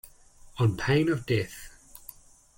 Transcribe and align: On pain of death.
On 0.57 0.75
pain 0.75 1.09
of 1.09 1.27
death. 1.27 1.77